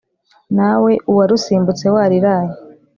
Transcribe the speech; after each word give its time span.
nawe 0.55 0.91
uwarusimbutse 1.11 1.85
wariraye 1.95 2.51